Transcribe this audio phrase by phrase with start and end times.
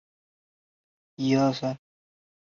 [1.15, 1.79] 它们有时会成群的迁徙。